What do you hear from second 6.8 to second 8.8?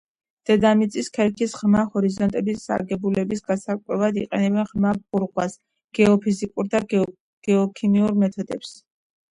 გეოქიმიურ მეთოდებს.